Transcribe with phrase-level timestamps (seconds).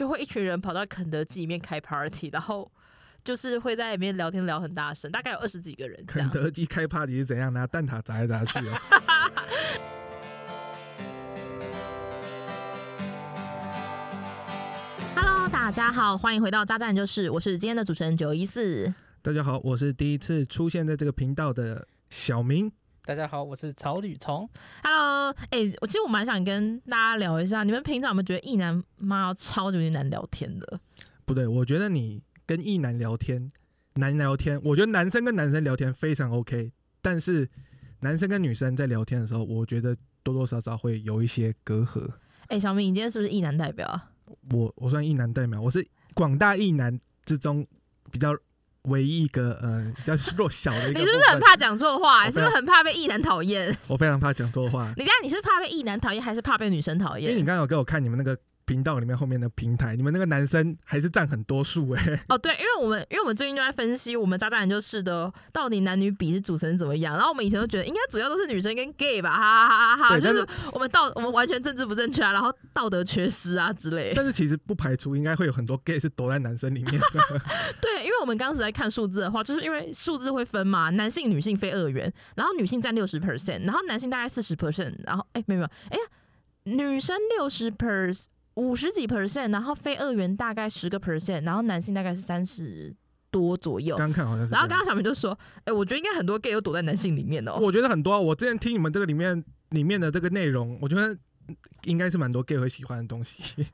[0.00, 2.72] 就会一群人跑到肯德基里面开 party，然后
[3.22, 6.26] 就是会在里面聊天聊很大声，大概有二十几个人肯。
[6.30, 8.72] 德基开 party 是怎样拿蛋挞砸来砸去哦？
[15.14, 18.90] Hello，大家好，欢迎回到渣战就是，我是今天的主持人九一四。
[19.20, 22.72] 大家好，我是第一次出现在这个频道的小明。
[23.02, 24.48] 大家好，我是草履虫。
[24.82, 30.78] Hello，哎、我其实我蛮想跟大家聊一下，你们平常有没有觉得异男妈超级难聊天的？
[31.24, 33.50] 不对，我觉得你跟异男聊天，
[33.94, 37.48] 男聊天，我觉得男生跟男生聊天非常 OK，但是
[38.00, 42.06] 男生跟女生在聊天的时候，我觉得多多少少会有一些隔阂。
[42.48, 44.10] 哎、小明，你今天是不是异男代表啊？
[44.50, 47.66] 我我算异男代表，我是广大异男之中
[48.12, 48.36] 比较
[48.84, 50.98] 唯一一个呃比较弱小的一个。
[51.00, 51.40] 你是不是很？
[51.40, 52.26] 怕讲错话？
[52.26, 53.76] 你是不是很怕被异男讨厌？
[53.88, 57.46] 我非常怕讲错话，你看你是怕被异男讨厌，还是怕被女生讨厌因为你？
[57.46, 58.36] 刚刚有给我看你们那个
[58.70, 74.12] 频道里面后面的平台，你们那个男生还是占很多数哎、哦，对，因为我们因为我们最近就在分析我们渣渣男就是的到底男女比是组成怎么样，然后我们以前都觉得应该主要都是女生跟 gay 吧，哈哈哈哈哈，就是我们道我们完全政治不正确啊，然后道德缺失啊之类。
[74.14, 77.06] 但是其实不排除应该会有很多 gay 是躲在男生里面的。
[77.82, 86.04] 对，因为我们刚时在看数字的话，就是因为数字会分嘛，男性、女性非二元，然后女性占六十 percent，然后男性大概四十 percent，然后哎没有没有，哎呀，
[86.76, 88.14] 女生六十 per
[88.54, 92.94] 五十几 percent，然后非二元大概十个 percent，然后男性大概是三十
[93.30, 93.96] 多左右。
[93.96, 94.52] 刚看好像是。
[94.52, 97.58] 然后刚刚小明就说：“哎、我觉得应该很多 gay 都躲在男性里面的哦。
[97.60, 101.16] 我觉得很多、啊，我之前听你们这个里面里面的这个内容，我觉得
[101.84, 103.66] 应该是蛮多 gay 会喜欢的东西。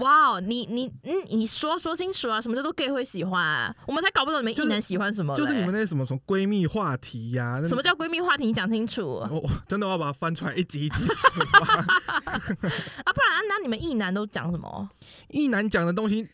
[0.00, 3.74] 哇哦，你你嗯，你说说清楚啊，什么叫做 gay 会喜欢、啊？
[3.86, 8.46] 我们才搞不懂你们就是异男喜欢什么嘞、就是你们那些什么什么闺蜜话题呀、那什么叫闺蜜话题？
[8.46, 11.28] 你讲清楚我我真的要把它翻出来一集一集数。
[11.62, 13.12] 啊！
[13.12, 14.88] 不然、啊、那你们异男都讲什么？
[15.28, 16.28] 一男讲的东西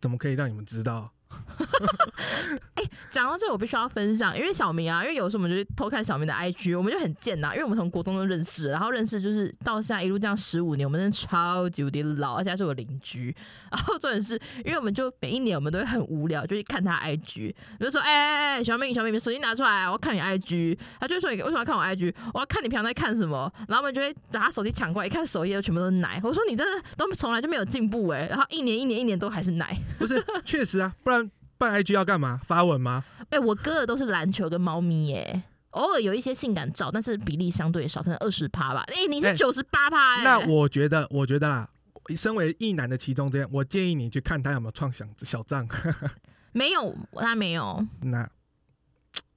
[0.00, 1.12] 怎么可以让你们知道？
[3.10, 13.34] 讲到这，我必须要分享，因为小明啊，因为有时候我们就去偷看小明的 IG，我们就很贱呐、因为我们从国中都认识，然后认识就是到现在一路这样十五年，我们真的超级无敌老，而且还是我邻居。
[13.72, 20.78] 然后重点是因为我们就每一年我们都会很无聊，就去看他 IG，我就说哎哎哎，小明小明，手机拿出来，我要看你 IG。
[21.00, 22.14] 他就会说为什么要看我 IG？
[22.34, 23.50] 我要看你平常在看什么。
[23.68, 26.20] 然后我们就会把他手机抢过来，一看首页全部都是奶。
[26.22, 29.76] 我说你真的都从来就没有进步哎、然后一年一年一年都还是奶。
[29.98, 31.15] 不是，确实啊，不然
[31.58, 32.40] 办 IG 要干嘛？
[32.44, 33.04] 发文吗？
[33.30, 38.84] 哎、我哥的都是篮球跟猫咪耶、偶尔有一些性感照，但是比例相对少，可能二十趴吧。
[38.88, 40.24] 哎、你是哎九十八趴哎。
[40.24, 41.68] 那我觉得，我觉得啦，
[42.16, 45.66] 身为一男的其中之一，我建议你去看他有没有创想小账。
[46.52, 47.84] 没有，他没有。
[48.00, 48.28] 那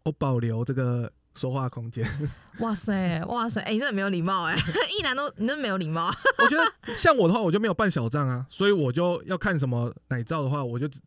[0.03, 2.07] 我保留这个说话空间。
[2.59, 4.56] 哇塞，哇塞，哎、你真的没有礼貌哎、
[4.97, 6.13] 一男都你真的没有礼貌。
[6.38, 11.00] 我觉得像我的话，我就没有办小账啊，所以我就要看什么奶照的话，我就只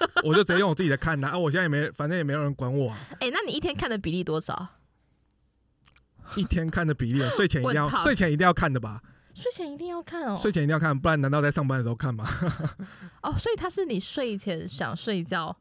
[0.24, 1.38] 我就直接用我自己的看呐、啊。
[1.38, 2.98] 我现在也没，反正也没有人管我、啊。
[3.20, 4.68] 哎、那你一天看的比例多少？
[6.36, 9.02] 一天看的比例，睡前一定要 睡前一定要看的吧？
[9.34, 10.36] 睡前一定要看哦。
[10.36, 12.24] 睡前一定要看，不然难道在上班的时候看吗？
[13.22, 15.56] 哦，所以它是你睡前想睡觉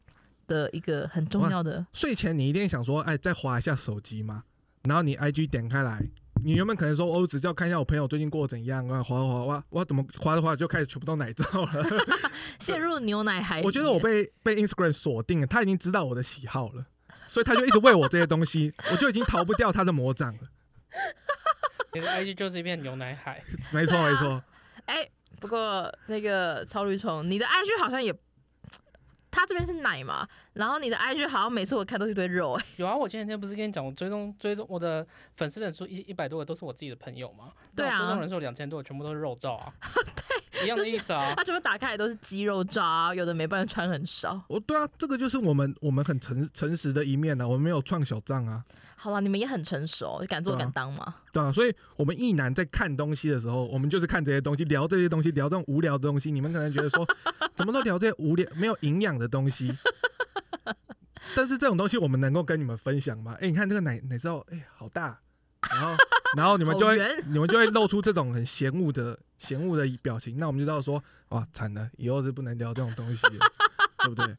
[0.47, 1.85] 的一个很重要的。
[1.93, 4.43] 睡前你一定想说，哎，再划一下手机吗，
[4.83, 6.03] 然后你 IG 点开来，
[6.43, 11.83] 你原本可能说，哦，只是要看一下我朋友最近过得怎样啊，滑滑滑，我，怎么滑着滑着就开始全部都奶照了？
[12.59, 13.61] 陷入牛奶海。
[13.61, 16.85] 我觉得我被被 Instagram 锁定了，他已经知道我的喜好了，
[17.27, 20.41] 所以他就一直喂我这些东西， 我就已经逃不掉他的魔掌了。
[21.93, 24.43] 你的 IG 就是一片牛奶海，没错啊没错，
[24.85, 25.07] 哎、
[25.39, 28.13] 不过那个超绿虫，你的 IG 好像也，
[29.31, 37.99] 他这边是奶嘛，然后你的 IG 好像每次我看都是一堆肉、哎， 有啊，我前几天不是跟你讲，我追踪追踪我的粉丝人数一一百多个都是我自己的朋友嘛，对啊。
[37.99, 39.73] 追踪人数两千多，全部都是肉照啊，
[40.15, 40.18] 对，
[40.63, 41.33] 一样的意思啊。
[41.35, 44.41] 他全部打开来都是肌肉照啊，有的没办法穿很少。
[44.47, 48.63] 哦对啊，这个就是我们我们很诚诚实的一面呢、啊，我们没有创小账啊，
[48.95, 51.15] 好了，你们也很成熟，敢做敢当嘛。
[51.31, 56.31] 对啊，所以我们一男在看东西的时候，我们就是看这些东西，聊这些东西，聊这种无聊的东西。
[56.31, 57.07] 你们可能觉得说，
[57.55, 59.75] 怎么都聊这些无聊、没有营养的东西。
[61.35, 63.37] 但是这种东西我们能够跟你们分享吗？
[63.39, 65.19] 哎、你看这个奶奶罩，哎、好大，
[65.69, 65.95] 然后
[66.37, 66.97] 然后你们就会
[67.27, 73.51] 你们就会露出这种很嫌恶的 嫌恶的表情，那我们就知道说，哇，惨了，以后是不能聊这种东西了，
[74.05, 74.35] 对不对？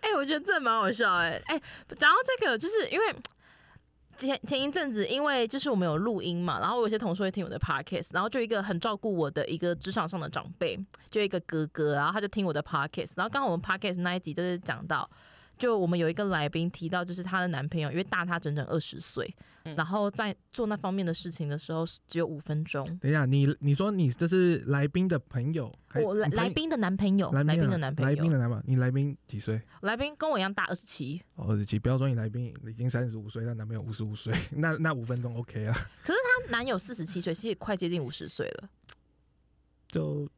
[0.00, 1.60] 哎、我觉得这蛮好笑哎、哎、
[1.98, 3.14] 讲到这个，就是因为
[4.16, 10.78] 前前一阵子，因为就是我们有录音嘛，然后我有些同事会听我的 podcast，然后就一个很照顾我的一个职场上的长辈，
[11.10, 15.08] 就一个哥哥，然后他就听我的 podcast，然后刚好我们 podcast 那一集就是讲到。
[15.62, 19.32] 就我们有一个来宾提到，就是她的男朋友因为大她整整二十岁，
[19.62, 22.84] 嗯然后在做那方面的事情的时候只有五分钟。
[22.98, 29.62] 等一下，你你说你这是来宾的朋友，还我来你朋来宾的男朋友，来宾的男朋友来宾友，的男朋友，你来宾几岁？
[29.82, 31.78] 来宾跟我一样大二十七，哦二十七。
[31.78, 35.72] 不要说你来宾已经三十五岁，但男朋友五十五岁， 那那五分钟 OK 啊。
[36.02, 38.68] 可是她男友四十七岁，其实也快接近五十岁了。
[39.86, 40.28] 就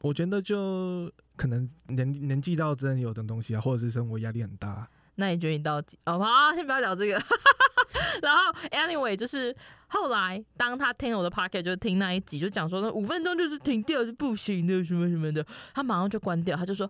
[0.00, 4.88] 我觉得就可能年年纪到真的有的东西啊，或者是生活压力很大。
[5.16, 5.98] 那你觉得你到底？
[6.06, 7.14] 哦，好，先不要聊这个。
[8.22, 9.54] 然后，anyway，就是
[9.88, 16.88] 后来当他听了我的 pocket，就听那一集，就讲说那五分钟就是停掉就不行的，什么什么的，他马上就关掉，他就说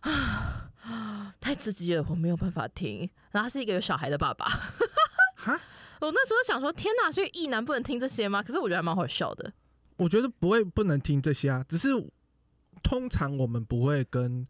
[0.00, 0.68] 啊
[1.40, 3.08] 太刺激了，我没有办法听。
[3.30, 4.46] 然后他是一个有小孩的爸爸，
[5.36, 5.58] 哈，
[6.00, 8.42] 我那时候想说，天哪，所以异男不能听这些吗？
[8.42, 9.52] 可是我觉得还蛮好笑的。
[9.96, 11.90] 我觉得不会不能听这些啊，只是
[12.82, 14.46] 通常我们不会跟，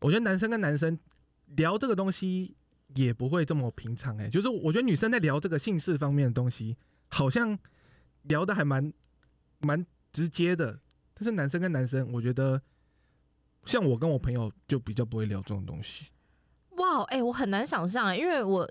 [0.00, 0.98] 我觉得男生跟男生
[1.56, 2.56] 聊这个东西
[2.94, 6.76] 也不会这么平常哎、就是我觉得女生在聊这个性事方面的东西，
[7.08, 7.58] 好像
[8.22, 8.92] 聊的还蛮
[9.58, 10.80] 蛮直接的，
[11.12, 12.62] 但是男生跟男生，我觉得
[13.64, 16.06] 像我跟我朋友就比较不会聊这种东西。
[16.76, 18.70] 哇，哎、我很难想象、因为我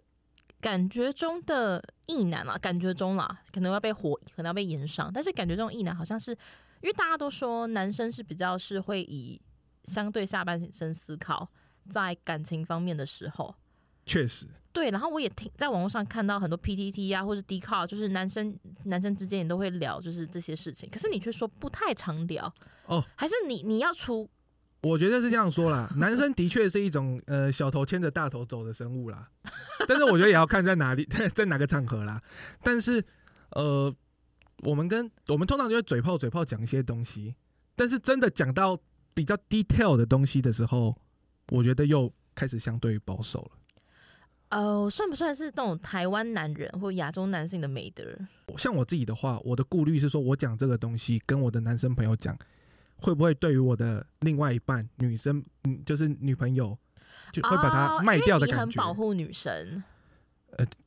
[0.64, 6.32] 感觉中的异男啊，感觉中啦，可能要被火，可能要被延上，但是感觉中异男好像是，
[6.80, 9.42] 因为大家都说男生是比较是会以
[9.84, 11.50] 相对下半身思考，
[11.90, 13.54] 在感情方面的时候。
[14.06, 20.90] 确实，对，然后我也听在网络上看到很多 PTT 啊，或是 d c a r 就是男生男生之间也都会聊，就是这些事情。
[20.90, 22.54] 可是你却说不太常聊
[22.86, 24.30] 哦，还是你你要出
[24.84, 29.30] 我觉得是这样说啦， 男生的确是一种呃小头牵着大头走的生物啦，
[29.88, 32.22] 但是我觉得也要看在哪里， 在哪个场合啦。
[32.62, 33.04] 但是
[33.52, 33.94] 呃，
[34.64, 37.34] 我们跟我们通常就会嘴炮嘴炮讲一些东西，
[37.76, 38.78] 但是真的讲到
[39.14, 40.96] 比较 detail 的东西的时候，
[41.50, 43.52] 我觉得又开始相对保守了。
[44.50, 48.04] 呃，算不算是那种台湾男人或亚洲男性的美德？
[48.58, 52.38] 像我自己的话，我的顾虑是说，我讲这个东西跟我的男生朋友讲，
[53.04, 56.76] 会不会对于我的另外一半女生，嗯，就是女朋友，
[57.32, 58.82] 就会把它卖掉的感觉？
[58.82, 59.84] 保护女生。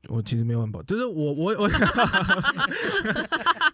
[0.08, 1.68] 我其实没有很保，就是我我我，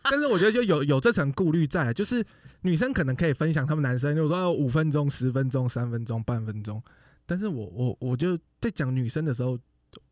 [0.05, 2.25] 但是我觉得就有有这层顾虑在，就是
[2.63, 6.83] 女生可能可以分享他们男生，就是说五分钟、十分钟、三分钟、半分钟，
[7.27, 9.59] 但是我我我就在讲女生的时候，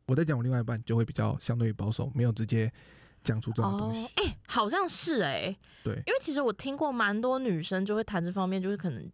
[0.05, 2.71] 我在讲我另外一半就会比较相对于保守，没有直接
[3.23, 4.05] 讲出这种东西。
[4.07, 9.11] 哦，哎、好像是哎、对因为其实我听过蛮多女生就会谈这方面，就是可能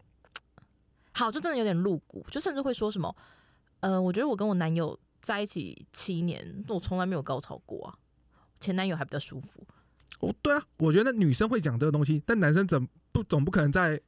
[1.12, 3.14] 好，就真的有点露骨，就甚至会说什么，
[3.80, 7.94] 呃，我觉得我跟我男友在一起七年，我从来没有高潮过啊，
[8.60, 9.66] 前男友还比较舒服。
[10.20, 14.00] 哦，对啊，我觉得女生会讲这个东西，但男生怎不总不可能在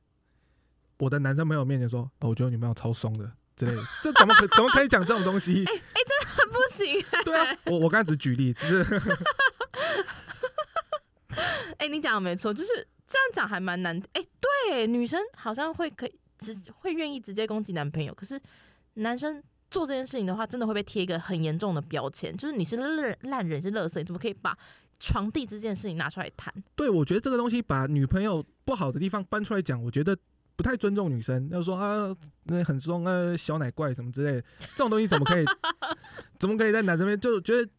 [0.98, 5.64] 我的男生朋友面前说，哦、我觉得女朋友超松的之类的， 这怎么可怎么可以讲这种东西？
[5.64, 8.84] 哎哎，真的很不行， 对啊，我我刚才只举例，只是
[11.78, 12.68] 哎、你讲的没错，就是
[13.06, 13.96] 这样讲还蛮难。
[14.12, 18.38] 哎、对，女生好像会可以直会愿意直接攻击男朋友，可是
[18.94, 24.56] 男生做这件事情的话，真的会被贴一个很严重的标签，就是你是烂烂人，是垃圾，你怎么可以把
[24.98, 26.52] 床地这件事情拿出来谈？
[26.74, 30.18] 对我觉得这个东西把女朋友不好的地方搬出来讲，我觉得
[30.56, 31.48] 不太尊重女生。
[31.50, 35.44] 要说啊，那很凶啊，小奶怪什么之类的，这种东西怎么可以
[36.40, 37.70] 怎么可以在男生边就觉得？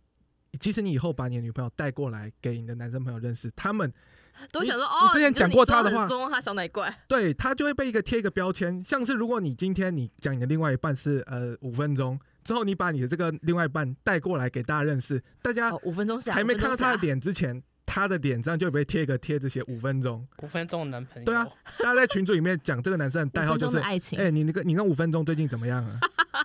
[0.59, 3.91] 即使你以后把你的女朋友带过来给你的男生朋友认识，他们
[4.51, 6.93] 都想说哦你哦，之前讲过他的话说，他小奶怪。
[7.07, 17.19] 对他就会被一个贴一个标签，像是如果你今天你讲你的另外一半是呃五分钟之后，你把你的这个另外一半带过来给大家认识，大家哦，五分钟下还没看到他的脸。
[17.19, 20.25] 之前，他的脸上就会被贴一个贴着写五分钟。
[20.41, 21.45] 五分钟的男朋友，对啊，
[21.79, 25.99] 大家在群组里面讲这个男生的代号就是爱情，哎、你那个你跟五分钟最近怎么样啊？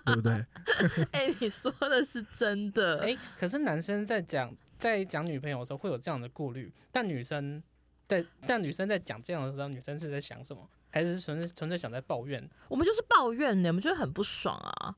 [0.05, 0.45] 对不对？
[1.13, 3.01] 哎、你说的是真的。
[3.01, 7.61] 哎、可是男生在讲在讲女朋友的时候会有这样的顾虑，但女生
[8.07, 10.67] 在但女生在讲这样的时候，女生是在想什么？
[10.89, 12.49] 还是纯粹纯粹想在抱怨？
[12.69, 14.95] 我们就是抱怨的，我们就会很不爽啊。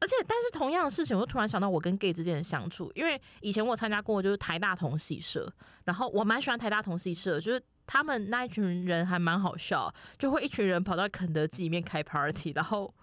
[0.00, 5.52] 而且，但是同样的事情，我就突然想到我跟 gay 之间的相处，因为以前我参加过就是台大同系社，
[5.84, 12.94] 然后我蛮喜欢台大同系社，就是他们那一群人还蛮好笑，就会一群人跑到肯德基里面开 party，然后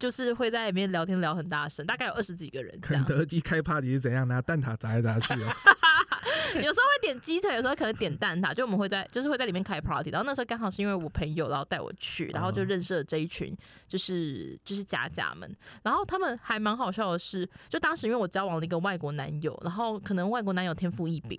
[0.00, 3.06] 就是会在里面聊天聊很大声，大概有二十几个人这肯样。
[3.06, 5.54] 德基开 party 是怎样拿蛋挞砸来砸去啊？
[6.56, 10.10] 有时候会点鸡腿，有时候可能点蛋挞，就我们会在就是会在里面开 party。
[10.10, 15.54] 然后那时候刚好是因为我朋友，然后带我去，然后就哦认识了这一群就是就是假假们。
[15.84, 21.38] 然后他们还蛮好笑的是，就当时因为我交往了一个外国男友，然后可能外国男友天赋异禀。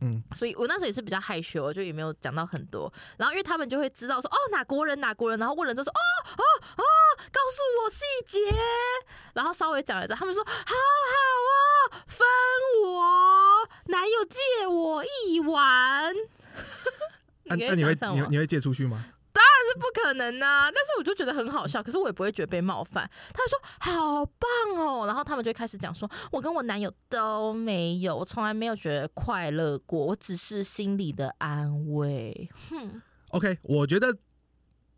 [0.00, 2.92] 嗯，所以我那时候也是比较害羞，就也没有讲到很多。
[3.16, 6.02] 然后因为他们就会知道说哦哪国人哪国人，然后问了之后说哦
[6.36, 6.44] 哦
[6.76, 6.84] 哦，
[7.32, 8.38] 告诉我细节，
[9.34, 10.72] 然后稍微讲了一下，他们说好好
[11.48, 12.26] 哦，分
[12.84, 16.14] 我，男友借我一碗。
[17.44, 17.94] 那、那、你会？
[17.94, 19.04] 你你会借出去吗？
[19.72, 23.08] 是不可能呐、但是我就觉得很好笑，可是我也不会觉得被冒犯。
[23.32, 32.48] 他说好棒哦，然后他们就开始讲说，我跟我男友都没有，我从来没有觉得快乐过，我只是心里的安慰。
[32.70, 34.16] 哼，OK，我觉得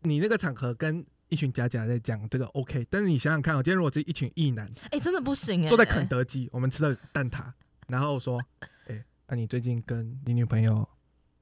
[0.01, 7.51] 你那个场合跟一群假假在讲这个 OK，但是你想想看哦，今天如果是一群异男哎、真的不行哎、坐在肯德基，我们吃了蛋挞，
[7.87, 8.41] 然后说，
[8.87, 10.87] 哎、那、你最近跟你女朋友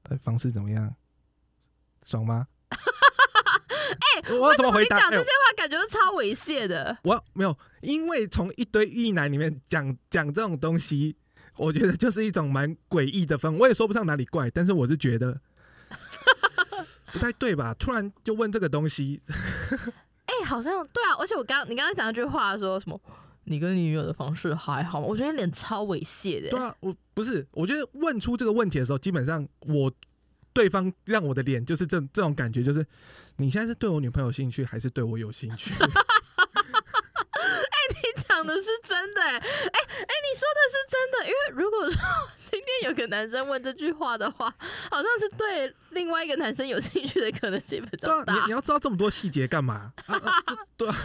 [0.04, 0.96] 的方式怎么样？
[2.04, 2.48] 爽吗？
[2.70, 4.98] 哎、 我要怎么回答？
[4.98, 6.98] 哎你讲这些话，感觉都超猥亵的。
[7.04, 11.16] 我没有，因为从一堆异男里面讲讲这种东西，
[11.58, 13.58] 我觉得就是一种蛮诡异的氛围。
[13.60, 15.40] 我也说不上哪里怪，但是我是觉得
[17.12, 17.74] 不太对吧？
[17.74, 19.22] 突然就问这个东西，
[20.26, 23.00] 哎、好像对啊，而且我刚你刚才讲那句话说什么？
[23.46, 25.08] 你跟你女友的方式还好吗？
[25.08, 29.92] 我觉得脸超猥亵的、对啊，我不是，我觉得问出这个问题的时候，基本上我
[30.54, 32.86] 对方让我的脸就是这这种感觉，就是
[33.38, 35.74] 你现在是对我女朋友兴趣，还是对我有兴趣？
[37.90, 42.00] 你讲的是真的、哎、哎、你说的是真的，因为如果说
[42.50, 44.50] 今天有个男生问这句话的话，
[44.90, 48.52] 好像是对另外一个男生有兴趣的可能性比较大你你。
[48.52, 49.94] 要知道这么多细节干嘛？
[50.08, 50.34] 啊啊
[50.76, 50.96] 对啊，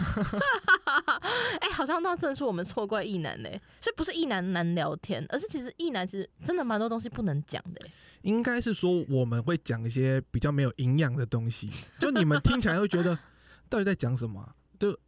[1.60, 3.48] 哎、好像那真的是我们错怪异男呢、
[3.80, 7.92] 所以不是异男难聊天，而是其实异男其实真的蛮多东西不能讲的、欸。
[8.22, 11.70] 应该是说我们会讲一些比较没有营养的东西，
[12.00, 13.18] 就你们听起来会觉得
[13.68, 14.98] 到底在讲什么啊、就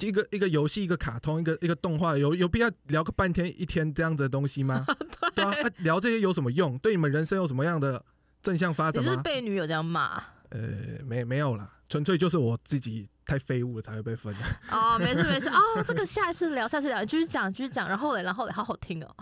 [0.00, 4.84] 一个一个游戏，一个卡通，一个一个动画，有有必要聊个半天一天这样子的东西吗？
[5.34, 6.78] 对啊，啊聊这些有什么用？
[6.78, 8.04] 对你们人生有什么样的
[8.42, 9.22] 正向发你是不是？
[9.22, 10.22] 被女友这样骂？
[10.50, 10.60] 呃，
[11.04, 14.34] 没没有啦，纯粹就是我自己太废物了才会被分。
[14.70, 19.16] 哦，没事没事，哦，这个下一次聊，下次聊，继续讲，继续讲，然后嘞，然后嘞，好好听哦，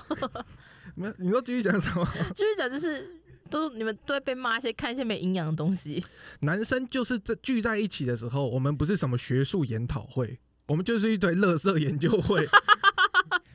[0.95, 2.07] 没有，你说继续讲什么？
[2.35, 3.11] 继续讲，就是
[3.51, 6.05] 都你们都会被骂一些看一些没营养的东西。
[6.41, 12.47] 男生就是这聚在一起的时候，我们不是什么学术研讨会，我们就是一堆乐色研究会。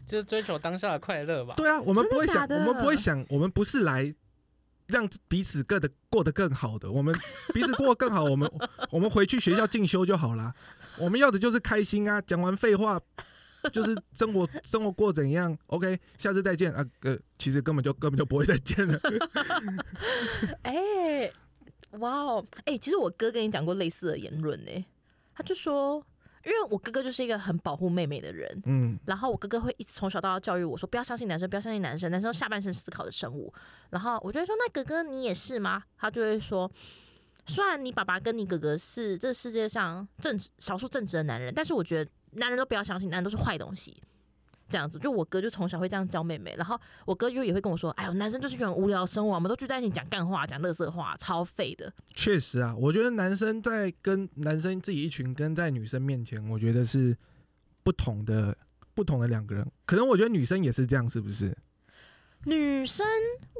[0.06, 1.54] 就是追求当下的快乐吧。
[1.56, 4.12] 对啊，我们不会想，的的我们不会想，我们不是来
[4.88, 7.14] 让彼此过得过得更好的，我们
[7.54, 8.52] 彼此过得更好，我们
[8.90, 10.52] 我们回去学校进修就好啦。
[10.98, 12.20] 我们要的就是开心啊！
[12.22, 13.00] 讲完废话，
[13.72, 16.84] 就是生活 生活过怎样？OK，下次再见啊！
[17.02, 19.00] 呃，其实根本就根本就不会再见了。
[20.64, 21.32] 哎、
[22.00, 24.86] 哇哦，哎，其实我哥跟你讲过类似的言论呢，
[25.36, 26.04] 他就说，
[26.46, 33.54] 因为我哥哥就是一个很保护妹妹的人，嗯，然后我哥哥会一直从小到大教育我说，不要相信男生，不要相信男生，男生下半身思考的生物。
[33.90, 35.84] 然后我就会说，那哥哥你也是吗？
[35.98, 36.72] 他就会说，
[37.46, 44.02] 虽然你爸爸跟你哥哥是这世界上正直少数正直的男人，但是我觉得男人都不要相信，男人都是坏东西。
[44.70, 51.92] 这样子，就我哥就从小会这样教妹妹，然后我哥又也会跟我说：“哎呦，男生就是喜欢无聊生物啊，我们都聚在一起讲干话、讲乐色话，超废的。
[52.14, 57.18] 确实啊，我觉得男生在跟男生自己一群，跟在女生面前，我觉得是
[57.84, 58.56] 不同的
[58.94, 59.66] 不同的两个人。
[59.86, 61.58] 可能我觉得女生也是这样，是不是？”
[62.46, 63.06] 女生，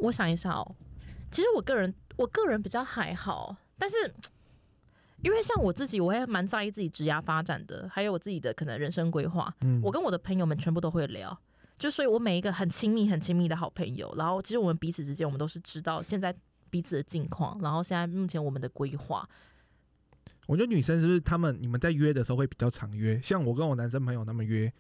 [0.02, 0.76] 我想一下哦，
[1.32, 3.96] 其实我个人我个人比较还好，但是
[5.22, 9.54] 因为像我自己，我也蛮在意自己职业发展的，还有我自己的可能人生规划。
[9.62, 11.38] 嗯，我跟我的朋友们全部都会聊，
[11.78, 16.34] 就所以，我每一个很亲密、很亲密的好朋友，然后其实我们彼此之间，我们都是知道现在
[16.70, 19.28] 彼此的近况，然后现在目前我们的规划。
[20.48, 23.22] 我觉得女生是不是他们你们在约的时候会比较常约？
[23.22, 24.72] 像我跟我男生朋友他们约，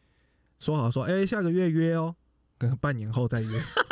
[0.60, 2.15] 说好说，哎、下个月约哦，
[2.58, 3.62] 跟半年后再约，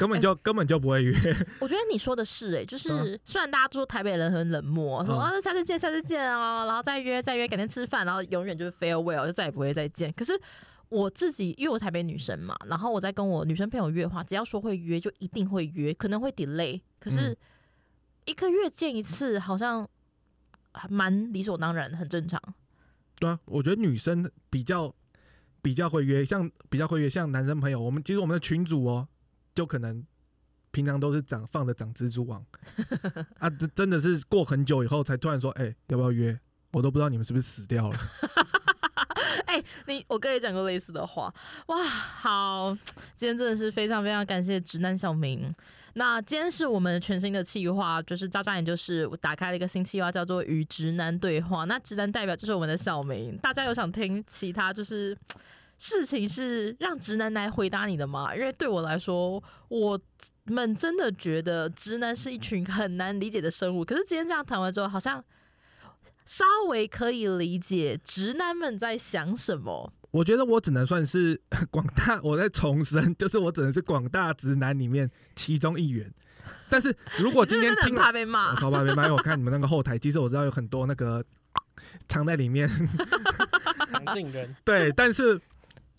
[0.00, 1.12] 根本就、根本就不会约。
[1.60, 10.10] 我觉得你说的是、欸，哎，就是虽然大家说台北人很冷漠，说嗯啊下次见，下次见哦，然后再约再约，改天吃饭，然后永远就是 farewell，就再也不会再见。
[10.14, 10.32] 可是
[10.88, 17.36] 我自己，因为我台北女生嘛，然后我在跟我女生朋友约的话，只要说会约，就一定会约，可能会 delay，可是嗯
[18.24, 19.86] 一个月见一次，好像
[20.72, 22.40] 还蛮理所当然，很正常。
[23.18, 24.94] 对啊，我觉得女生比较
[25.60, 29.06] 比较会约，像比较会约，像男生朋友，我们其实我们的群主哦，
[29.60, 30.02] 就可能
[30.70, 32.42] 平常都是长放着长蜘蛛网
[33.38, 36.40] 啊，真的是过很久以后才突然说，哎、要不要约？
[36.72, 37.98] 我都不知道你们是不是死掉了。
[39.44, 41.30] 哎、你我哥也讲过类似的话，
[41.66, 42.74] 哇，好，
[43.14, 45.52] 今天真的是非常非常感谢直男小明。
[45.92, 51.66] 那今天是我们全新的企划，就是渣渣研究室我打开了一个新企划，叫做与直男对话。
[51.66, 55.14] 那直男代表就是我们的小明，大家有想听其他就是
[55.82, 58.36] 事情是让直男来回答你的吗？
[58.36, 59.98] 因为对我来说，我
[60.44, 63.82] 们真的觉得直男是一群很难理解的生物。
[63.82, 65.24] 可是今天这样谈完之后，好像
[66.26, 69.90] 稍微可以理解直男们在想什么。
[70.10, 71.40] 我觉得我只能算是
[71.72, 76.12] 广大，我在重申，就是我只能是广大直男里面其中一员。
[76.68, 79.04] 但是如果今天 听怕被骂，我超怕被骂。
[79.04, 81.24] 因为我看你们那个后台，其实我知道有很多那个
[82.06, 82.68] 藏在里面，
[83.88, 84.54] 藏进人。
[84.62, 85.40] 对，但是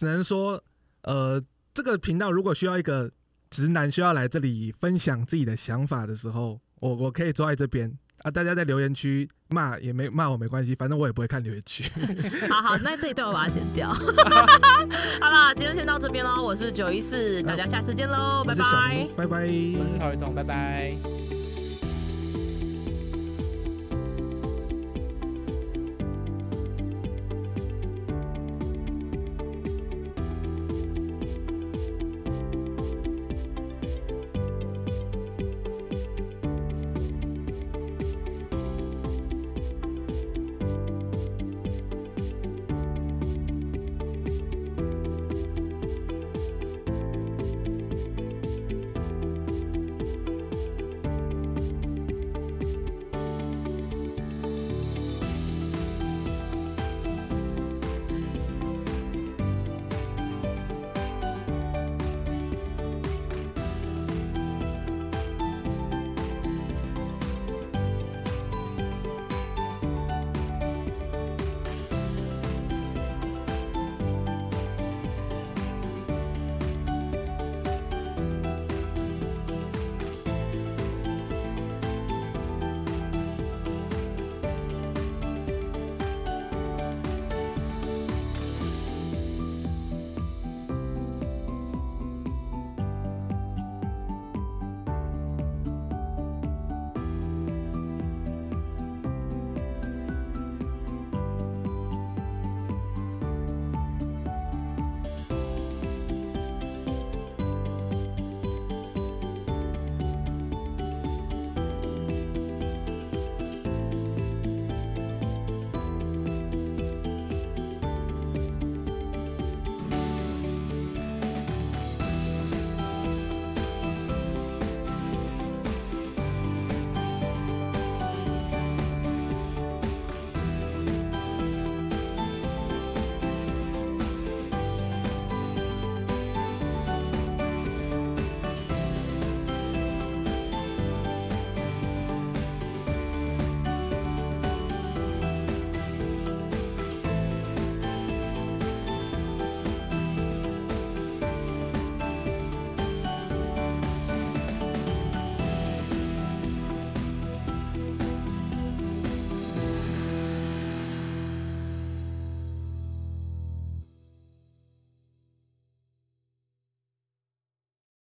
[0.02, 0.60] 只能说，
[1.04, 1.40] 呃，
[1.76, 3.12] 这个频道如果需要一个
[3.52, 7.96] 直男需要来这里分享自己的想法的时候，我我可以坐在这边。
[8.24, 8.30] 啊！
[8.30, 11.84] 大家在留言区骂也没骂我没关系，反正我也不会看留言区。
[12.50, 13.94] 好好，那这一段我把它剪掉。
[15.22, 16.42] 好了，今天先到这边喽。
[16.42, 21.21] 我是九一四，大家下次见喽，拜拜，拜拜，我是曹宇总，拜拜。